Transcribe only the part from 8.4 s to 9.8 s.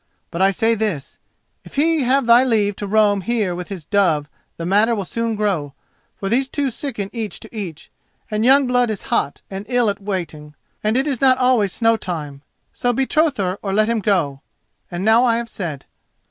young blood is hot and